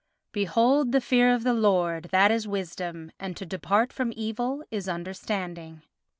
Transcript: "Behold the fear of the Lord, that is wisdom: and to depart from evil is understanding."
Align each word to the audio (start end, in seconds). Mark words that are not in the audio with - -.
"Behold 0.31 0.93
the 0.93 0.99
fear 0.99 1.31
of 1.31 1.43
the 1.43 1.53
Lord, 1.53 2.05
that 2.05 2.31
is 2.31 2.47
wisdom: 2.47 3.11
and 3.19 3.37
to 3.37 3.45
depart 3.45 3.93
from 3.93 4.11
evil 4.15 4.63
is 4.71 4.89
understanding." 4.89 5.83